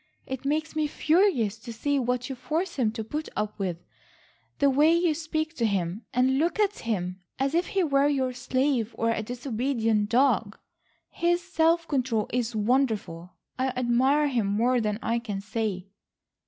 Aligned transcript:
It 0.25 0.45
makes 0.45 0.75
me 0.75 0.87
furious 0.87 1.59
to 1.59 1.71
see 1.71 1.99
what 1.99 2.27
you 2.27 2.33
force 2.35 2.75
him 2.77 2.89
to 2.93 3.03
put 3.03 3.29
up 3.35 3.59
with, 3.59 3.77
the 4.57 4.67
way 4.67 4.91
you 4.95 5.13
speak 5.13 5.55
to 5.57 5.65
him, 5.67 6.05
and 6.11 6.39
look 6.39 6.59
at 6.59 6.79
him, 6.79 7.21
as 7.37 7.53
if 7.53 7.67
he 7.67 7.83
were 7.83 8.07
your 8.07 8.33
slave, 8.33 8.95
or 8.97 9.11
a 9.11 9.21
disobedient 9.21 10.09
dog. 10.09 10.57
His 11.11 11.43
self 11.43 11.87
control 11.87 12.27
is 12.33 12.55
wonderful. 12.55 13.35
I 13.59 13.67
admire 13.77 14.27
him 14.27 14.47
more 14.47 14.81
than 14.81 14.97
I 15.03 15.19
can 15.19 15.39
say." 15.39 15.89